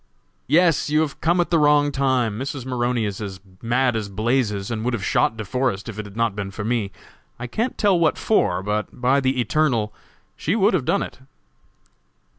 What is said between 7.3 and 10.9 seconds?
I can't tell what for, but, by the Eternal, she would have